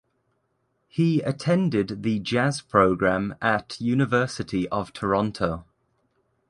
[0.87, 5.65] He attended the jazz program at University of Toronto.